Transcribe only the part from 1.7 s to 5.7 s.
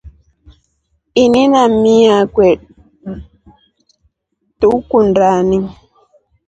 mii akwe tukundani.